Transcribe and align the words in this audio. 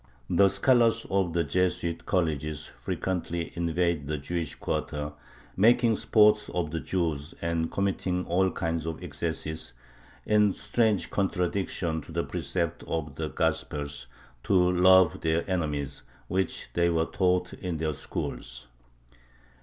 The 0.31 0.47
scholars 0.47 1.05
of 1.11 1.33
the 1.33 1.43
Jesuit 1.43 2.07
colleges 2.07 2.65
frequently 2.83 3.51
invaded 3.55 4.07
the 4.07 4.17
Jewish 4.17 4.55
quarter, 4.55 5.13
making 5.55 5.95
sport 5.95 6.49
of 6.55 6.71
the 6.71 6.79
Jews 6.79 7.35
and 7.39 7.71
committing 7.71 8.25
all 8.25 8.49
kinds 8.49 8.87
of 8.87 9.03
excesses, 9.03 9.73
in 10.25 10.53
strange 10.53 11.11
contradiction 11.11 12.01
to 12.01 12.11
the 12.11 12.23
precept 12.23 12.83
of 12.87 13.13
the 13.13 13.29
Gospels, 13.29 14.07
to 14.45 14.55
love 14.71 15.21
their 15.21 15.47
enemies, 15.47 16.01
which 16.27 16.69
they 16.73 16.89
were 16.89 17.05
taught 17.05 17.53
in 17.53 17.77
their 17.77 17.93
schools. 17.93 18.69